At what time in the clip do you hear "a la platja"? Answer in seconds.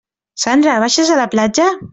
1.13-1.73